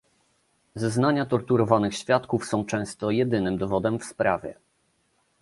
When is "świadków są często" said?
1.97-3.11